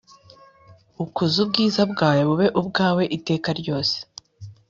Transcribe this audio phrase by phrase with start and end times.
[1.03, 3.97] Ukuza ubwiza bwawe bube ubwawe iteka ryose